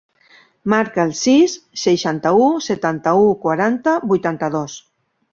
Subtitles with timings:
[0.71, 4.79] Marca el sis, seixanta-u, setanta-u, quaranta, vuitanta-dos.